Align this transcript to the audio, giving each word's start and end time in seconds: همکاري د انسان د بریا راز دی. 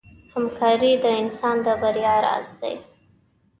همکاري 0.33 0.91
د 1.03 1.05
انسان 1.21 1.55
د 1.65 1.67
بریا 1.81 2.15
راز 2.25 2.49
دی. 2.61 2.75